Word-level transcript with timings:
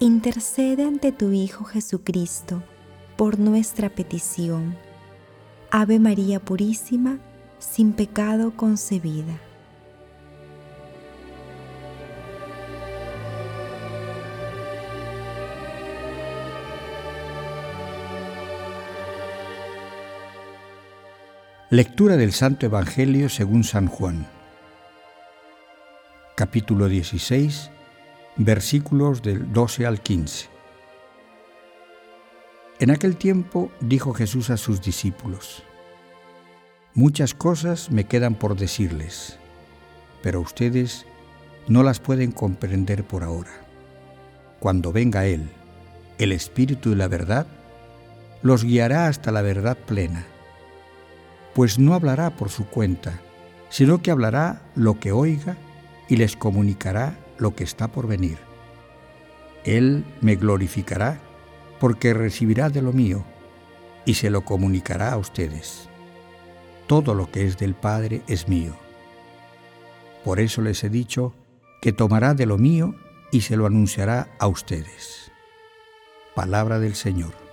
intercede 0.00 0.84
ante 0.84 1.10
tu 1.10 1.32
Hijo 1.32 1.64
Jesucristo 1.64 2.62
por 3.16 3.38
nuestra 3.38 3.88
petición. 3.88 4.76
Ave 5.70 5.98
María 5.98 6.38
Purísima, 6.38 7.18
sin 7.58 7.92
pecado 7.92 8.52
concebida. 8.56 9.40
Lectura 21.70 22.16
del 22.16 22.32
Santo 22.32 22.66
Evangelio 22.66 23.28
según 23.28 23.64
San 23.64 23.88
Juan. 23.88 24.28
Capítulo 26.36 26.86
16 26.86 27.70
versículos 28.36 29.22
del 29.22 29.52
12 29.52 29.86
al 29.86 30.00
15. 30.00 30.48
En 32.78 32.90
aquel 32.90 33.16
tiempo 33.16 33.70
dijo 33.80 34.12
Jesús 34.12 34.50
a 34.50 34.56
sus 34.56 34.82
discípulos, 34.82 35.62
Muchas 36.94 37.34
cosas 37.34 37.90
me 37.90 38.04
quedan 38.04 38.34
por 38.34 38.56
decirles, 38.56 39.38
pero 40.22 40.40
ustedes 40.40 41.06
no 41.68 41.82
las 41.82 42.00
pueden 42.00 42.32
comprender 42.32 43.04
por 43.04 43.22
ahora. 43.22 43.50
Cuando 44.60 44.92
venga 44.92 45.26
Él, 45.26 45.48
el 46.18 46.32
Espíritu 46.32 46.90
de 46.90 46.96
la 46.96 47.08
verdad, 47.08 47.46
los 48.42 48.64
guiará 48.64 49.08
hasta 49.08 49.32
la 49.32 49.42
verdad 49.42 49.76
plena, 49.76 50.26
pues 51.54 51.78
no 51.78 51.94
hablará 51.94 52.30
por 52.30 52.50
su 52.50 52.66
cuenta, 52.66 53.20
sino 53.70 54.02
que 54.02 54.10
hablará 54.10 54.62
lo 54.74 55.00
que 55.00 55.12
oiga 55.12 55.56
y 56.08 56.16
les 56.16 56.36
comunicará 56.36 57.16
lo 57.38 57.54
que 57.54 57.64
está 57.64 57.88
por 57.88 58.06
venir. 58.06 58.38
Él 59.64 60.04
me 60.20 60.36
glorificará 60.36 61.20
porque 61.80 62.14
recibirá 62.14 62.70
de 62.70 62.82
lo 62.82 62.92
mío 62.92 63.24
y 64.04 64.14
se 64.14 64.30
lo 64.30 64.44
comunicará 64.44 65.12
a 65.12 65.18
ustedes. 65.18 65.88
Todo 66.86 67.14
lo 67.14 67.30
que 67.30 67.44
es 67.44 67.58
del 67.58 67.74
Padre 67.74 68.22
es 68.28 68.48
mío. 68.48 68.74
Por 70.24 70.40
eso 70.40 70.62
les 70.62 70.82
he 70.84 70.88
dicho 70.88 71.34
que 71.82 71.92
tomará 71.92 72.34
de 72.34 72.46
lo 72.46 72.58
mío 72.58 72.94
y 73.32 73.42
se 73.42 73.56
lo 73.56 73.66
anunciará 73.66 74.28
a 74.38 74.46
ustedes. 74.46 75.30
Palabra 76.34 76.78
del 76.78 76.94
Señor. 76.94 77.45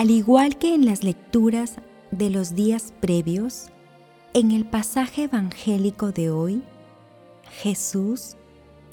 Al 0.00 0.10
igual 0.10 0.56
que 0.56 0.74
en 0.74 0.86
las 0.86 1.04
lecturas 1.04 1.74
de 2.10 2.30
los 2.30 2.54
días 2.54 2.94
previos, 3.00 3.66
en 4.32 4.50
el 4.50 4.64
pasaje 4.64 5.24
evangélico 5.24 6.10
de 6.10 6.30
hoy, 6.30 6.62
Jesús 7.60 8.38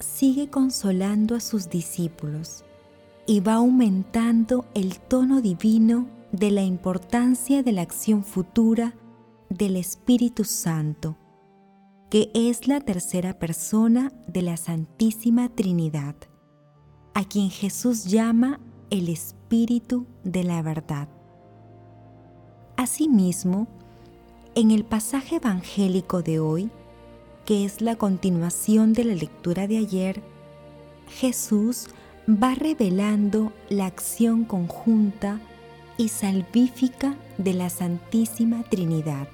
sigue 0.00 0.50
consolando 0.50 1.34
a 1.34 1.40
sus 1.40 1.70
discípulos 1.70 2.62
y 3.26 3.40
va 3.40 3.54
aumentando 3.54 4.66
el 4.74 4.98
tono 4.98 5.40
divino 5.40 6.06
de 6.32 6.50
la 6.50 6.60
importancia 6.60 7.62
de 7.62 7.72
la 7.72 7.80
acción 7.80 8.22
futura 8.22 8.92
del 9.48 9.76
Espíritu 9.76 10.44
Santo, 10.44 11.16
que 12.10 12.30
es 12.34 12.68
la 12.68 12.82
tercera 12.82 13.38
persona 13.38 14.12
de 14.26 14.42
la 14.42 14.58
Santísima 14.58 15.48
Trinidad, 15.48 16.16
a 17.14 17.24
quien 17.24 17.48
Jesús 17.48 18.04
llama 18.04 18.60
el 18.90 19.08
Espíritu 19.08 20.06
de 20.24 20.44
la 20.44 20.62
verdad. 20.62 21.08
Asimismo, 22.76 23.68
en 24.54 24.70
el 24.70 24.84
pasaje 24.84 25.36
evangélico 25.36 26.22
de 26.22 26.40
hoy, 26.40 26.70
que 27.44 27.64
es 27.64 27.80
la 27.80 27.96
continuación 27.96 28.92
de 28.92 29.04
la 29.04 29.14
lectura 29.14 29.66
de 29.66 29.78
ayer, 29.78 30.22
Jesús 31.08 31.88
va 32.28 32.54
revelando 32.54 33.52
la 33.68 33.86
acción 33.86 34.44
conjunta 34.44 35.40
y 35.96 36.08
salvífica 36.08 37.16
de 37.36 37.54
la 37.54 37.70
Santísima 37.70 38.62
Trinidad, 38.64 39.28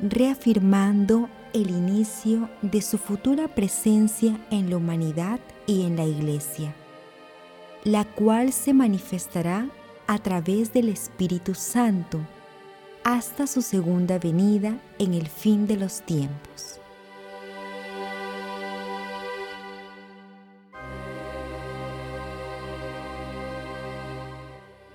reafirmando 0.00 1.28
el 1.52 1.70
inicio 1.70 2.48
de 2.62 2.82
su 2.82 2.98
futura 2.98 3.48
presencia 3.48 4.38
en 4.50 4.70
la 4.70 4.78
humanidad 4.78 5.40
y 5.66 5.82
en 5.82 5.96
la 5.96 6.06
Iglesia 6.06 6.74
la 7.84 8.04
cual 8.04 8.52
se 8.52 8.72
manifestará 8.72 9.66
a 10.06 10.18
través 10.18 10.72
del 10.72 10.88
Espíritu 10.88 11.54
Santo 11.54 12.20
hasta 13.04 13.46
su 13.46 13.62
segunda 13.62 14.18
venida 14.18 14.78
en 14.98 15.14
el 15.14 15.26
fin 15.28 15.66
de 15.66 15.76
los 15.76 16.02
tiempos. 16.02 16.78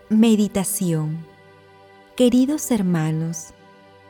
Meditación 0.10 1.26
Queridos 2.16 2.72
hermanos, 2.72 3.50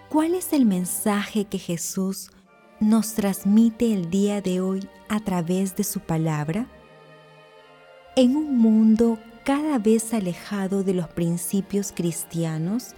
¿cuál 0.10 0.36
es 0.36 0.54
el 0.54 0.66
mensaje 0.66 1.46
que 1.46 1.58
Jesús 1.58 2.30
nos 2.80 3.16
transmite 3.16 3.92
el 3.92 4.12
día 4.12 4.40
de 4.40 4.62
hoy 4.62 4.88
a 5.10 5.20
través 5.20 5.76
de 5.76 5.84
su 5.84 6.00
palabra? 6.00 6.68
En 8.18 8.36
un 8.36 8.58
mundo 8.58 9.20
cada 9.44 9.78
vez 9.78 10.12
alejado 10.12 10.84
de 10.84 10.96
los 10.96 11.08
principios 11.08 11.92
cristianos, 11.92 12.96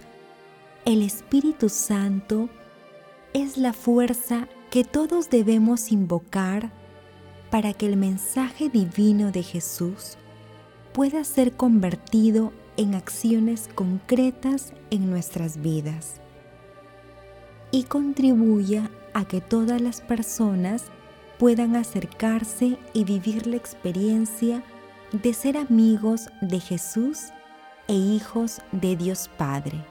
el 0.86 1.02
Espíritu 1.02 1.68
Santo 1.68 2.48
es 3.34 3.58
la 3.58 3.74
fuerza 3.74 4.48
que 4.70 4.82
todos 4.82 5.28
debemos 5.28 5.92
invocar 5.92 6.72
para 7.50 7.74
que 7.74 7.84
el 7.84 7.98
mensaje 7.98 8.70
divino 8.70 9.30
de 9.30 9.42
Jesús 9.42 10.16
pueda 10.94 11.22
ser 11.24 11.52
convertido 11.52 12.54
en 12.78 12.94
acciones 12.94 13.68
concretas 13.74 14.72
en 14.88 15.10
nuestras 15.10 15.60
vidas 15.60 16.14
y 17.72 17.82
contribuya 17.82 18.90
a 19.12 19.26
que 19.26 19.42
todas 19.42 19.82
las 19.82 20.00
personas 20.00 20.84
puedan 21.38 21.76
acercarse 21.76 22.78
y 22.94 23.04
vivir 23.04 23.46
la 23.46 23.56
experiencia 23.56 24.62
de 25.12 25.34
ser 25.34 25.56
amigos 25.56 26.28
de 26.40 26.60
Jesús 26.60 27.30
e 27.88 27.94
hijos 27.94 28.60
de 28.70 28.96
Dios 28.96 29.28
Padre. 29.36 29.84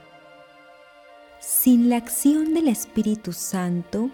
Sin 1.40 1.90
la 1.90 1.97
acción 1.97 2.53
del 2.53 2.70
Espíritu 2.70 3.34
Santo, 3.34 4.09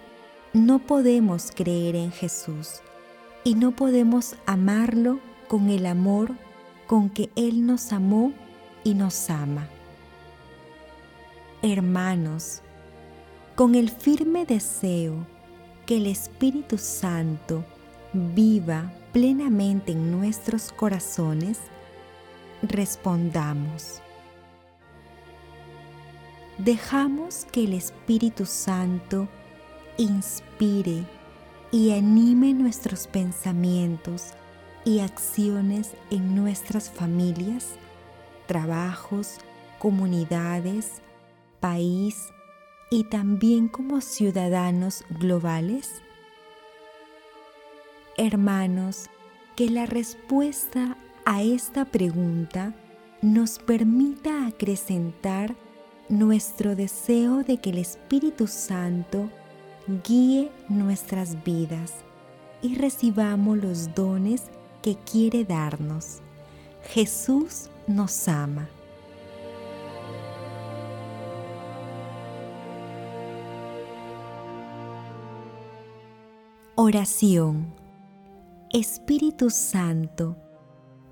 no 0.53 0.79
podemos 0.79 1.51
creer 1.53 1.95
en 1.95 2.11
Jesús 2.11 2.81
y 3.43 3.55
no 3.55 3.71
podemos 3.71 4.35
amarlo 4.45 5.19
con 5.47 5.69
el 5.69 5.85
amor 5.85 6.31
con 6.87 7.09
que 7.09 7.29
Él 7.35 7.65
nos 7.65 7.91
amó 7.93 8.31
y 8.83 8.95
nos 8.95 9.29
ama. 9.29 9.67
Hermanos, 11.61 12.61
con 13.55 13.75
el 13.75 13.89
firme 13.89 14.45
deseo 14.45 15.27
que 15.85 15.97
el 15.97 16.07
Espíritu 16.07 16.77
Santo 16.77 17.63
viva 18.15 18.91
plenamente 19.11 19.91
en 19.91 20.11
nuestros 20.11 20.71
corazones, 20.71 21.59
respondamos. 22.61 24.01
Dejamos 26.57 27.45
que 27.51 27.65
el 27.65 27.73
Espíritu 27.73 28.45
Santo 28.45 29.27
inspire 29.97 31.05
y 31.71 31.91
anime 31.91 32.53
nuestros 32.53 33.07
pensamientos 33.07 34.33
y 34.85 34.99
acciones 34.99 35.95
en 36.11 36.35
nuestras 36.35 36.89
familias, 36.89 37.75
trabajos, 38.47 39.39
comunidades, 39.79 41.01
país 41.59 42.29
y 42.89 43.03
también 43.05 43.67
como 43.67 43.99
ciudadanos 43.99 45.03
globales? 45.09 46.04
Hermanos, 48.17 49.09
que 49.57 49.69
la 49.69 49.85
respuesta 49.85 50.95
a 51.25 51.43
esta 51.43 51.83
pregunta 51.83 52.73
nos 53.21 53.59
permita 53.59 54.47
acrecentar 54.47 55.53
nuestro 56.07 56.77
deseo 56.77 57.43
de 57.43 57.57
que 57.57 57.71
el 57.71 57.77
Espíritu 57.77 58.47
Santo 58.47 59.29
guíe 60.07 60.49
nuestras 60.69 61.43
vidas 61.43 61.93
y 62.61 62.75
recibamos 62.75 63.57
los 63.57 63.93
dones 63.93 64.43
que 64.81 64.95
quiere 64.95 65.43
darnos. 65.43 66.21
Jesús 66.83 67.69
nos 67.85 68.29
ama. 68.29 68.69
Oración. 76.75 77.84
Espíritu 78.77 79.51
Santo, 79.51 80.35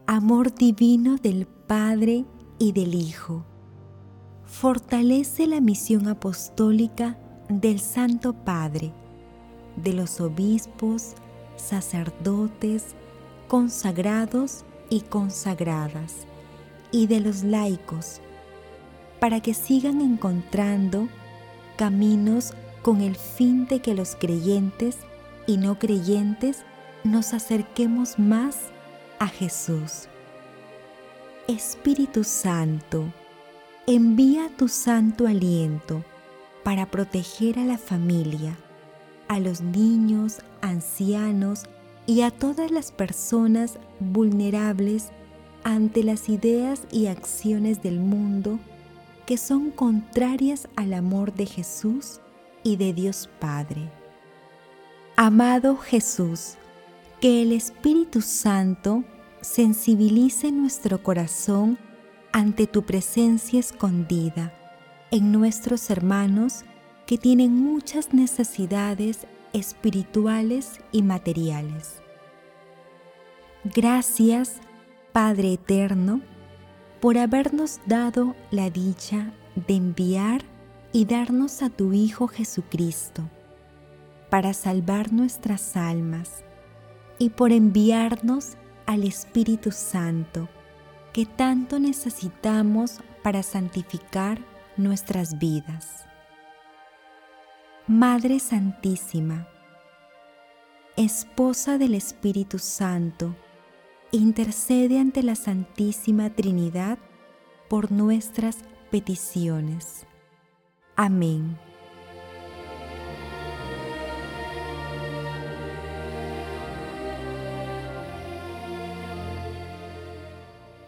amor 0.06 0.54
divino 0.54 1.16
del 1.16 1.48
Padre 1.48 2.26
y 2.60 2.74
del 2.74 2.94
Hijo, 2.94 3.46
fortalece 4.44 5.48
la 5.48 5.62
misión 5.62 6.10
apostólica 6.10 7.18
del 7.48 7.80
Santo 7.80 8.34
Padre, 8.34 8.92
de 9.78 9.94
los 9.94 10.20
obispos, 10.20 11.14
sacerdotes, 11.56 12.96
consagrados 13.48 14.66
y 14.90 15.00
consagradas, 15.00 16.28
y 16.92 17.08
de 17.08 17.22
los 17.22 17.44
laicos, 17.44 18.20
para 19.22 19.40
que 19.40 19.54
sigan 19.54 20.02
encontrando 20.02 21.08
caminos 21.78 22.54
con 22.82 23.00
el 23.00 23.16
fin 23.16 23.68
de 23.68 23.80
que 23.80 23.96
los 23.96 24.18
creyentes 24.18 24.98
y 25.48 25.56
no 25.56 25.80
creyentes 25.80 26.66
nos 27.04 27.34
acerquemos 27.34 28.20
más 28.20 28.58
a 29.20 29.28
Jesús. 29.28 30.08
Espíritu 31.48 32.24
Santo, 32.24 33.06
envía 33.86 34.50
tu 34.58 34.68
santo 34.68 35.28
aliento 35.28 36.04
para 36.64 36.86
proteger 36.86 37.60
a 37.60 37.66
la 37.66 37.78
familia, 37.78 38.58
a 39.28 39.40
los 39.40 39.62
niños, 39.62 40.40
ancianos 40.62 41.66
y 42.06 42.22
a 42.22 42.32
todas 42.32 42.72
las 42.72 42.92
personas 42.92 43.78
vulnerables 44.00 45.10
ante 45.64 46.04
las 46.04 46.30
ideas 46.30 46.84
y 46.92 47.08
acciones 47.08 47.82
del 47.84 48.00
mundo 48.00 48.60
que 49.26 49.38
son 49.38 49.72
contrarias 49.72 50.68
al 50.76 50.94
amor 50.94 51.34
de 51.34 51.46
Jesús 51.46 52.20
y 52.64 52.76
de 52.76 52.94
Dios 52.94 53.30
Padre. 53.40 53.90
Amado 55.16 55.78
Jesús, 55.78 56.56
que 57.24 57.42
el 57.42 57.54
Espíritu 57.54 58.20
Santo 58.20 59.06
sensibilice 59.40 60.52
nuestro 60.52 61.02
corazón 61.02 61.80
ante 62.34 62.68
tu 62.68 62.84
presencia 62.84 63.62
escondida 63.62 64.54
en 65.10 65.32
nuestros 65.32 65.90
hermanos 65.90 66.66
que 67.08 67.18
tienen 67.18 67.56
muchas 67.56 68.14
necesidades 68.14 69.26
espirituales 69.54 70.82
y 70.92 71.02
materiales. 71.02 72.02
Gracias, 73.74 74.58
Padre 75.14 75.54
Eterno, 75.54 76.20
por 77.00 77.18
habernos 77.18 77.80
dado 77.86 78.36
la 78.52 78.70
dicha 78.70 79.32
de 79.66 79.76
enviar 79.76 80.42
y 80.92 81.06
darnos 81.06 81.62
a 81.62 81.70
tu 81.70 81.94
Hijo 81.94 82.28
Jesucristo 82.28 83.30
para 84.30 84.54
salvar 84.54 85.14
nuestras 85.14 85.78
almas 85.78 86.43
y 87.20 87.30
por 87.30 87.52
enviarnos 87.52 88.58
al 88.86 89.04
Espíritu 89.04 89.72
Santo 89.72 90.50
que 91.14 91.26
tanto 91.26 91.80
necesitamos 91.80 93.00
para 93.22 93.44
santificar 93.44 94.40
nuestras 94.78 95.38
vidas. 95.38 96.06
Madre 97.88 98.40
Santísima, 98.40 99.48
Esposa 100.96 101.78
del 101.78 101.96
Espíritu 101.96 102.60
Santo, 102.60 103.36
intercede 104.12 105.00
ante 105.00 105.24
la 105.24 105.36
Santísima 105.36 106.30
Trinidad 106.30 106.98
por 107.68 107.92
nuestras 107.92 108.60
peticiones. 108.92 110.06
Amén. 110.96 111.58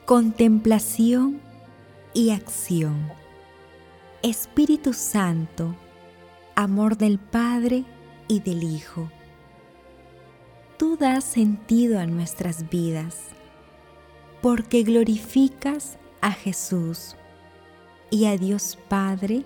Contemplación 0.05 1.41
y 2.13 2.29
acción. 2.29 3.11
Espíritu 4.21 4.93
Santo, 4.93 5.75
amor 6.53 6.95
del 6.95 7.17
Padre 7.17 7.85
y 8.27 8.39
del 8.41 8.61
Hijo. 8.61 9.09
Tú 10.77 10.95
das 10.95 11.23
sentido 11.23 11.99
a 11.99 12.05
nuestras 12.05 12.69
vidas, 12.69 13.29
porque 14.43 14.83
glorificas 14.83 15.97
a 16.21 16.31
Jesús 16.31 17.15
y 18.11 18.25
a 18.25 18.37
Dios 18.37 18.77
Padre 18.87 19.43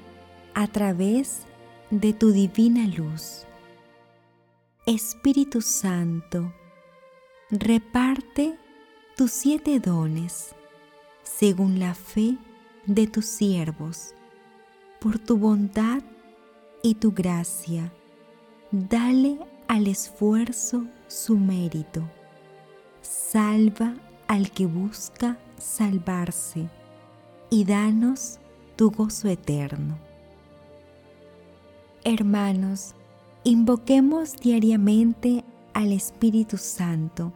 a 0.55 0.67
través 0.67 1.43
de 1.89 2.11
tu 2.11 2.31
divina 2.31 2.85
luz. 2.85 3.45
Espíritu 4.85 5.61
Santo, 5.61 6.53
reparte 7.49 8.57
tus 9.19 9.31
siete 9.31 9.81
dones, 9.81 10.55
según 11.23 11.77
la 11.77 11.93
fe 11.93 12.37
de 12.85 13.05
tus 13.05 13.25
siervos, 13.25 14.13
por 15.01 15.19
tu 15.19 15.37
bondad 15.37 16.01
y 16.81 16.93
tu 16.93 17.11
gracia. 17.11 17.91
Dale 18.71 19.37
al 19.67 19.87
esfuerzo 19.87 20.85
su 21.09 21.37
mérito. 21.37 22.01
Salva 23.01 23.93
al 24.29 24.51
que 24.51 24.65
busca 24.67 25.37
salvarse 25.57 26.69
y 27.49 27.65
danos 27.65 28.39
tu 28.77 28.89
gozo 28.89 29.27
eterno. 29.27 29.97
Hermanos, 32.05 32.95
invoquemos 33.43 34.37
diariamente 34.37 35.43
al 35.73 35.91
Espíritu 35.91 36.55
Santo 36.55 37.33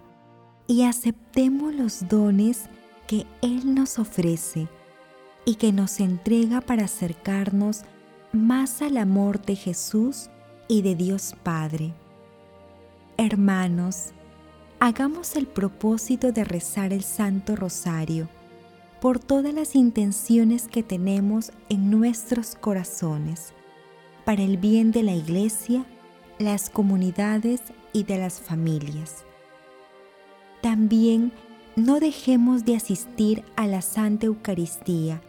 y 0.74 0.86
aceptemos 0.86 1.72
los 1.76 2.08
dones 2.08 2.64
que 3.06 3.28
Él 3.44 3.76
nos 3.76 4.00
ofrece 4.00 4.68
y 5.46 5.54
que 5.54 5.72
nos 5.72 6.00
entrega 6.00 6.62
para 6.62 6.86
acercarnos 6.86 7.82
más 8.32 8.82
al 8.82 8.98
amor 8.98 9.40
de 9.40 9.56
Jesús 9.56 10.32
y 10.68 10.82
de 10.82 10.96
Dios 10.96 11.36
Padre. 11.44 11.94
Hermanos, 13.18 14.14
hagamos 14.80 15.36
el 15.36 15.46
propósito 15.46 16.32
de 16.32 16.44
rezar 16.44 16.92
el 16.92 17.04
Santo 17.04 17.56
Rosario 17.56 18.28
por 19.00 19.20
todas 19.20 19.54
las 19.54 19.76
intenciones 19.76 20.68
que 20.68 20.82
tenemos 20.82 21.52
en 21.70 21.92
nuestros 21.92 22.56
corazones, 22.56 23.54
para 24.26 24.42
el 24.42 24.58
bien 24.58 24.92
de 24.92 25.04
la 25.04 25.14
Iglesia, 25.14 25.86
las 26.40 26.72
comunidades 26.72 27.62
y 27.94 28.06
de 28.06 28.18
las 28.18 28.40
familias 28.40 29.24
también 30.64 31.34
no 31.76 32.00
dejemos 32.00 32.64
de 32.64 32.78
asistir 32.78 33.44
a 33.58 33.68
la 33.68 33.82
Santa 33.82 34.28
Eucaristía 34.28 35.22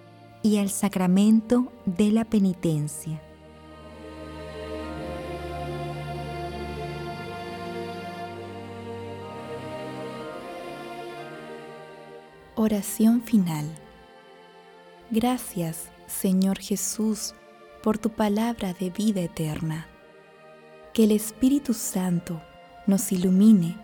y 0.44 0.58
al 0.58 0.70
sacramento 0.70 1.72
de 1.86 2.12
la 2.12 2.24
penitencia. 2.24 3.20
Oración 12.54 13.20
final. 13.20 13.66
Gracias, 15.10 15.90
Señor 16.06 16.58
Jesús, 16.60 17.34
por 17.82 17.98
tu 17.98 18.10
palabra 18.10 18.72
de 18.72 18.90
vida 18.90 19.22
eterna. 19.22 19.88
Que 20.92 21.04
el 21.04 21.10
Espíritu 21.10 21.74
Santo 21.74 22.40
nos 22.86 23.10
ilumine 23.10 23.83